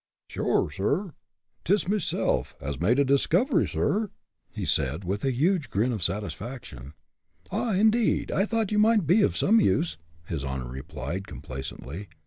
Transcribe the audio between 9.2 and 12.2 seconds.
of some use!" his honor replied, complacently.